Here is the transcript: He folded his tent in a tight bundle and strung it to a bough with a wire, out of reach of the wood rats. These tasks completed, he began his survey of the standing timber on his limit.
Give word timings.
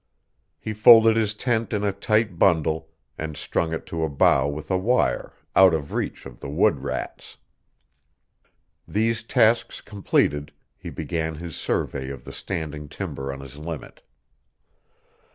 He 0.57 0.73
folded 0.73 1.15
his 1.15 1.35
tent 1.35 1.73
in 1.73 1.83
a 1.83 1.91
tight 1.91 2.39
bundle 2.39 2.89
and 3.19 3.37
strung 3.37 3.71
it 3.71 3.85
to 3.85 4.03
a 4.03 4.09
bough 4.09 4.47
with 4.47 4.71
a 4.71 4.77
wire, 4.79 5.33
out 5.55 5.75
of 5.75 5.93
reach 5.93 6.25
of 6.25 6.39
the 6.39 6.49
wood 6.49 6.79
rats. 6.79 7.37
These 8.87 9.21
tasks 9.21 9.79
completed, 9.79 10.53
he 10.75 10.89
began 10.89 11.35
his 11.35 11.55
survey 11.55 12.09
of 12.09 12.23
the 12.23 12.33
standing 12.33 12.89
timber 12.89 13.31
on 13.31 13.41
his 13.41 13.59
limit. 13.59 14.01